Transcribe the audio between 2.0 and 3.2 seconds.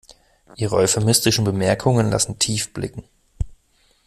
lassen tief blicken.